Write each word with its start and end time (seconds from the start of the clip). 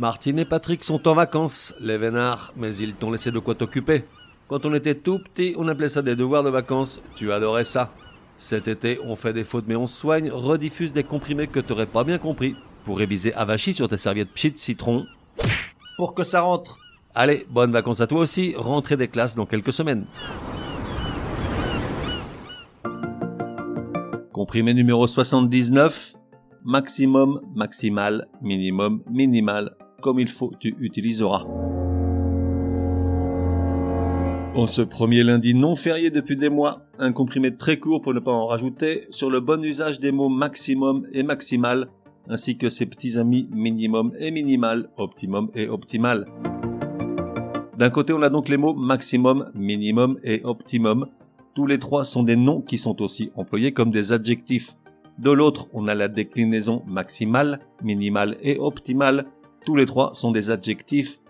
Martine 0.00 0.38
et 0.38 0.46
Patrick 0.46 0.82
sont 0.82 1.06
en 1.06 1.14
vacances, 1.14 1.74
les 1.78 1.98
vénards, 1.98 2.54
mais 2.56 2.74
ils 2.74 2.94
t'ont 2.94 3.10
laissé 3.10 3.30
de 3.30 3.38
quoi 3.38 3.54
t'occuper. 3.54 4.04
Quand 4.48 4.64
on 4.64 4.72
était 4.72 4.94
tout 4.94 5.18
petit, 5.18 5.54
on 5.58 5.68
appelait 5.68 5.90
ça 5.90 6.00
des 6.00 6.16
devoirs 6.16 6.42
de 6.42 6.48
vacances. 6.48 7.02
Tu 7.16 7.30
adorais 7.30 7.64
ça. 7.64 7.92
Cet 8.38 8.66
été, 8.66 8.98
on 9.04 9.14
fait 9.14 9.34
des 9.34 9.44
fautes 9.44 9.66
mais 9.68 9.76
on 9.76 9.86
soigne, 9.86 10.30
rediffuse 10.30 10.94
des 10.94 11.04
comprimés 11.04 11.48
que 11.48 11.60
t'aurais 11.60 11.84
pas 11.84 12.02
bien 12.02 12.16
compris. 12.16 12.56
Pour 12.86 12.96
réviser 12.96 13.34
avachi 13.34 13.74
sur 13.74 13.90
tes 13.90 13.98
serviettes 13.98 14.32
pchit 14.32 14.56
citron. 14.56 15.04
Pour 15.98 16.14
que 16.14 16.24
ça 16.24 16.40
rentre. 16.40 16.78
Allez, 17.14 17.46
bonnes 17.50 17.72
vacances 17.72 18.00
à 18.00 18.06
toi 18.06 18.20
aussi, 18.20 18.54
rentrée 18.56 18.96
des 18.96 19.08
classes 19.08 19.34
dans 19.34 19.44
quelques 19.44 19.74
semaines. 19.74 20.06
Comprimé 24.32 24.72
numéro 24.72 25.06
79. 25.06 26.14
Maximum, 26.64 27.42
maximal, 27.54 28.28
minimum, 28.40 29.02
minimal. 29.10 29.76
Comme 30.00 30.18
il 30.18 30.28
faut, 30.28 30.52
tu 30.58 30.74
utiliseras. 30.80 31.44
En 34.54 34.66
ce 34.66 34.82
premier 34.82 35.22
lundi 35.22 35.54
non 35.54 35.76
férié 35.76 36.10
depuis 36.10 36.36
des 36.36 36.48
mois, 36.48 36.82
un 36.98 37.12
comprimé 37.12 37.56
très 37.56 37.78
court 37.78 38.00
pour 38.00 38.14
ne 38.14 38.20
pas 38.20 38.32
en 38.32 38.46
rajouter 38.46 39.06
sur 39.10 39.30
le 39.30 39.40
bon 39.40 39.62
usage 39.62 40.00
des 40.00 40.10
mots 40.10 40.28
maximum 40.28 41.06
et 41.12 41.22
maximal, 41.22 41.88
ainsi 42.28 42.58
que 42.58 42.68
ses 42.68 42.86
petits 42.86 43.18
amis 43.18 43.48
minimum 43.52 44.12
et 44.18 44.30
minimal, 44.30 44.88
optimum 44.96 45.50
et 45.54 45.68
optimal. 45.68 46.26
D'un 47.78 47.90
côté, 47.90 48.12
on 48.12 48.22
a 48.22 48.28
donc 48.28 48.48
les 48.48 48.56
mots 48.56 48.74
maximum, 48.74 49.50
minimum 49.54 50.18
et 50.24 50.42
optimum. 50.44 51.06
Tous 51.54 51.66
les 51.66 51.78
trois 51.78 52.04
sont 52.04 52.22
des 52.22 52.36
noms 52.36 52.60
qui 52.60 52.76
sont 52.76 53.00
aussi 53.02 53.30
employés 53.36 53.72
comme 53.72 53.90
des 53.90 54.12
adjectifs. 54.12 54.76
De 55.18 55.30
l'autre, 55.30 55.68
on 55.72 55.88
a 55.88 55.94
la 55.94 56.08
déclinaison 56.08 56.82
maximale, 56.86 57.60
minimale 57.82 58.36
et 58.42 58.58
optimale. 58.58 59.26
Tous 59.64 59.76
les 59.76 59.86
trois 59.86 60.14
sont 60.14 60.30
des 60.30 60.50
adjectifs 60.50 61.20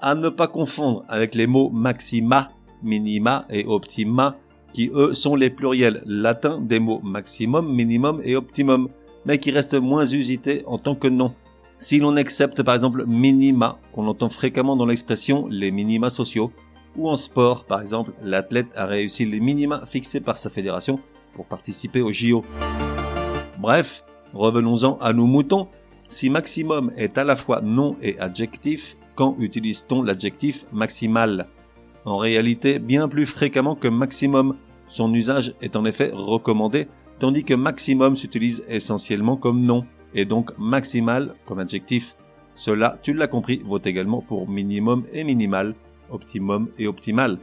à 0.00 0.14
ne 0.14 0.28
pas 0.28 0.46
confondre 0.46 1.04
avec 1.08 1.34
les 1.34 1.46
mots 1.46 1.70
maxima, 1.70 2.50
minima 2.82 3.46
et 3.50 3.66
optima, 3.66 4.36
qui 4.72 4.90
eux 4.94 5.12
sont 5.12 5.34
les 5.34 5.50
pluriels 5.50 6.02
latins 6.06 6.60
des 6.60 6.78
mots 6.78 7.00
maximum, 7.02 7.74
minimum 7.74 8.20
et 8.24 8.36
optimum, 8.36 8.88
mais 9.26 9.38
qui 9.38 9.50
restent 9.50 9.74
moins 9.74 10.06
usités 10.06 10.62
en 10.66 10.78
tant 10.78 10.94
que 10.94 11.08
nom. 11.08 11.34
Si 11.78 11.98
l'on 11.98 12.16
accepte 12.16 12.62
par 12.62 12.74
exemple 12.74 13.04
minima, 13.06 13.78
qu'on 13.92 14.06
entend 14.06 14.28
fréquemment 14.28 14.76
dans 14.76 14.86
l'expression 14.86 15.46
les 15.48 15.70
minima 15.70 16.10
sociaux, 16.10 16.52
ou 16.96 17.08
en 17.08 17.16
sport 17.16 17.64
par 17.64 17.82
exemple, 17.82 18.12
l'athlète 18.22 18.68
a 18.76 18.86
réussi 18.86 19.26
les 19.26 19.40
minima 19.40 19.84
fixés 19.86 20.20
par 20.20 20.38
sa 20.38 20.50
fédération 20.50 21.00
pour 21.34 21.46
participer 21.46 22.02
au 22.02 22.12
JO. 22.12 22.44
Bref, 23.58 24.04
revenons-en 24.32 24.96
à 24.98 25.12
nos 25.12 25.26
moutons. 25.26 25.68
Si 26.10 26.28
maximum 26.28 26.90
est 26.96 27.18
à 27.18 27.24
la 27.24 27.36
fois 27.36 27.60
nom 27.60 27.96
et 28.02 28.18
adjectif, 28.18 28.96
quand 29.14 29.36
utilise-t-on 29.38 30.02
l'adjectif 30.02 30.66
maximal? 30.72 31.46
En 32.04 32.16
réalité 32.16 32.80
bien 32.80 33.06
plus 33.08 33.26
fréquemment 33.26 33.76
que 33.76 33.86
maximum. 33.86 34.56
Son 34.88 35.14
usage 35.14 35.54
est 35.62 35.76
en 35.76 35.84
effet 35.84 36.10
recommandé, 36.12 36.88
tandis 37.20 37.44
que 37.44 37.54
maximum 37.54 38.16
s'utilise 38.16 38.64
essentiellement 38.68 39.36
comme 39.36 39.62
nom, 39.62 39.84
et 40.12 40.24
donc 40.24 40.50
maximal 40.58 41.36
comme 41.46 41.60
adjectif. 41.60 42.16
Cela, 42.54 42.98
tu 43.02 43.12
l'as 43.12 43.28
compris, 43.28 43.62
vaut 43.64 43.78
également 43.78 44.20
pour 44.20 44.48
minimum 44.48 45.04
et 45.12 45.22
minimal, 45.22 45.76
optimum 46.10 46.70
et 46.76 46.88
optimal. 46.88 47.38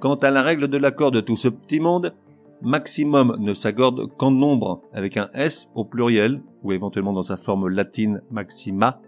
Quant 0.00 0.16
à 0.16 0.32
la 0.32 0.42
règle 0.42 0.66
de 0.66 0.76
l'accord 0.76 1.12
de 1.12 1.20
tout 1.20 1.36
ce 1.36 1.46
petit 1.46 1.78
monde, 1.78 2.16
maximum 2.62 3.36
ne 3.38 3.54
s'accorde 3.54 4.08
qu'en 4.16 4.32
nombre, 4.32 4.82
avec 4.92 5.16
un 5.16 5.30
S 5.34 5.70
au 5.76 5.84
pluriel, 5.84 6.42
ou 6.62 6.72
éventuellement 6.72 7.12
dans 7.12 7.22
sa 7.22 7.36
forme 7.36 7.68
latine 7.68 8.22
maxima, 8.30 9.00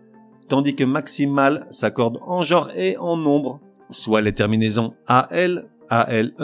tandis 0.49 0.75
que 0.75 0.85
maximal 0.85 1.67
s'accorde 1.71 2.19
en 2.23 2.43
genre 2.43 2.71
et 2.77 2.97
en 2.99 3.17
nombre, 3.17 3.61
soit 3.91 4.21
les 4.21 4.33
terminaisons 4.33 4.95
AL, 5.07 5.69
ALE, 5.89 6.35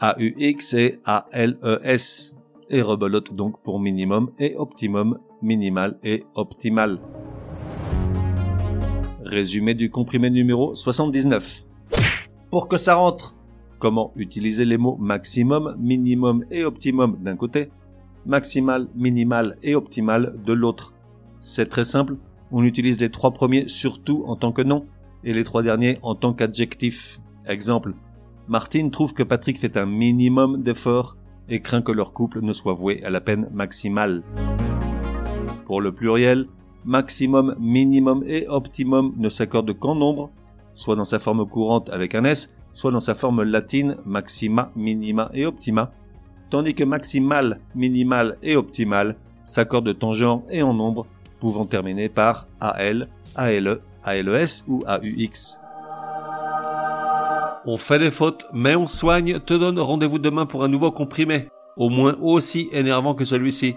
AUX 0.00 0.74
et 0.74 0.98
ALES, 1.04 2.34
et 2.70 2.82
rebelote 2.82 3.34
donc 3.34 3.62
pour 3.62 3.80
minimum 3.80 4.30
et 4.38 4.56
optimum, 4.56 5.18
minimal 5.42 5.98
et 6.02 6.24
optimal. 6.34 6.98
Résumé 9.24 9.74
du 9.74 9.90
comprimé 9.90 10.30
numéro 10.30 10.74
79. 10.74 11.64
Pour 12.50 12.68
que 12.68 12.76
ça 12.76 12.96
rentre, 12.96 13.36
comment 13.78 14.12
utiliser 14.16 14.64
les 14.64 14.78
mots 14.78 14.96
maximum, 14.98 15.76
minimum 15.78 16.44
et 16.50 16.64
optimum 16.64 17.18
d'un 17.20 17.36
côté, 17.36 17.70
maximal, 18.26 18.88
minimal 18.94 19.56
et 19.62 19.74
optimal 19.74 20.34
de 20.44 20.52
l'autre. 20.52 20.92
C'est 21.40 21.68
très 21.68 21.84
simple, 21.84 22.16
on 22.50 22.62
utilise 22.62 23.00
les 23.00 23.10
trois 23.10 23.32
premiers 23.32 23.68
surtout 23.68 24.24
en 24.26 24.36
tant 24.36 24.52
que 24.52 24.62
nom, 24.62 24.86
et 25.24 25.32
les 25.32 25.44
trois 25.44 25.62
derniers 25.62 25.98
en 26.02 26.14
tant 26.14 26.32
qu'adjectif. 26.32 27.20
Exemple, 27.46 27.94
Martine 28.48 28.90
trouve 28.90 29.14
que 29.14 29.22
Patrick 29.22 29.58
fait 29.58 29.76
un 29.76 29.86
minimum 29.86 30.62
d'efforts 30.62 31.16
et 31.48 31.60
craint 31.60 31.82
que 31.82 31.92
leur 31.92 32.12
couple 32.12 32.40
ne 32.40 32.52
soit 32.52 32.72
voué 32.72 33.02
à 33.04 33.10
la 33.10 33.20
peine 33.20 33.48
maximale. 33.52 34.22
Pour 35.64 35.80
le 35.80 35.92
pluriel, 35.92 36.46
maximum, 36.84 37.54
minimum 37.58 38.24
et 38.26 38.48
optimum 38.48 39.14
ne 39.16 39.28
s'accordent 39.28 39.78
qu'en 39.78 39.94
nombre, 39.94 40.30
soit 40.74 40.96
dans 40.96 41.04
sa 41.04 41.18
forme 41.18 41.46
courante 41.46 41.88
avec 41.90 42.14
un 42.14 42.24
S, 42.24 42.52
soit 42.72 42.90
dans 42.90 43.00
sa 43.00 43.14
forme 43.14 43.42
latine 43.42 43.96
maxima, 44.04 44.72
minima 44.74 45.30
et 45.34 45.46
optima, 45.46 45.92
tandis 46.52 46.74
que 46.74 46.84
maximal, 46.84 47.60
minimal 47.74 48.36
et 48.42 48.56
optimal 48.56 49.16
s'accordent 49.42 49.96
en 50.02 50.12
genre 50.12 50.42
et 50.50 50.62
en 50.62 50.74
nombre, 50.74 51.06
pouvant 51.40 51.64
terminer 51.64 52.10
par 52.10 52.46
AL, 52.60 53.08
ALE 53.34 53.80
ALES 54.04 54.64
ou 54.68 54.82
AUX. 54.86 55.58
On 57.64 57.78
fait 57.78 57.98
des 57.98 58.10
fautes, 58.10 58.46
mais 58.52 58.76
on 58.76 58.86
soigne, 58.86 59.40
te 59.40 59.54
donne 59.54 59.78
rendez-vous 59.78 60.18
demain 60.18 60.44
pour 60.44 60.62
un 60.62 60.68
nouveau 60.68 60.90
comprimé, 60.90 61.48
au 61.78 61.88
moins 61.88 62.16
aussi 62.20 62.68
énervant 62.72 63.14
que 63.14 63.24
celui-ci. 63.24 63.76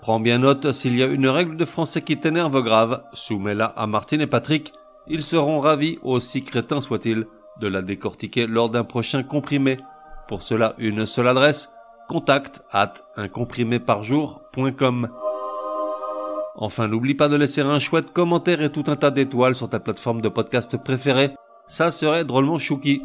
Prends 0.00 0.20
bien 0.20 0.38
note, 0.38 0.72
s'il 0.72 0.96
y 0.96 1.02
a 1.02 1.06
une 1.06 1.28
règle 1.28 1.58
de 1.58 1.64
français 1.66 2.00
qui 2.00 2.18
t'énerve 2.18 2.62
grave, 2.62 3.02
soumets-la 3.12 3.66
à 3.66 3.86
Martine 3.86 4.22
et 4.22 4.26
Patrick, 4.26 4.72
ils 5.06 5.22
seront 5.22 5.60
ravis, 5.60 5.98
aussi 6.02 6.42
crétins 6.42 6.80
soient-ils, 6.80 7.26
de 7.60 7.66
la 7.66 7.82
décortiquer 7.82 8.46
lors 8.46 8.70
d'un 8.70 8.84
prochain 8.84 9.22
comprimé. 9.22 9.78
Pour 10.28 10.42
cela, 10.42 10.74
une 10.78 11.06
seule 11.06 11.28
adresse, 11.28 11.70
contact 12.08 12.62
at 12.72 12.94
uncompriméparjour.com. 13.16 15.08
Enfin, 16.56 16.88
n'oublie 16.88 17.14
pas 17.14 17.28
de 17.28 17.36
laisser 17.36 17.60
un 17.60 17.78
chouette 17.78 18.12
commentaire 18.12 18.62
et 18.62 18.72
tout 18.72 18.84
un 18.88 18.96
tas 18.96 19.10
d'étoiles 19.10 19.54
sur 19.54 19.68
ta 19.68 19.78
plateforme 19.78 20.22
de 20.22 20.28
podcast 20.28 20.76
préférée. 20.82 21.34
Ça 21.68 21.90
serait 21.90 22.24
drôlement 22.24 22.58
chouki. 22.58 23.02